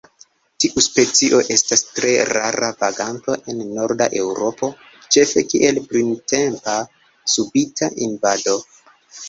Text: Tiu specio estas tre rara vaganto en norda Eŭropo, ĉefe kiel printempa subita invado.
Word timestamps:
Tiu 0.63 0.81
specio 0.85 1.41
estas 1.55 1.83
tre 1.97 2.13
rara 2.29 2.69
vaganto 2.79 3.35
en 3.53 3.61
norda 3.75 4.09
Eŭropo, 4.23 4.71
ĉefe 5.19 5.45
kiel 5.53 5.81
printempa 5.95 6.81
subita 7.37 7.95
invado. 8.11 8.61